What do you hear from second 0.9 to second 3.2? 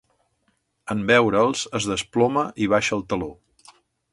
En veure'ls, es desploma i baixa el